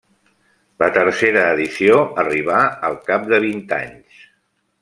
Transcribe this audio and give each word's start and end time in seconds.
La 0.83 0.87
tercera 0.95 1.43
edició 1.57 1.99
arribà 2.23 2.65
al 2.91 2.99
cap 3.11 3.31
de 3.35 3.43
vint 3.49 3.65
anys. 3.83 4.29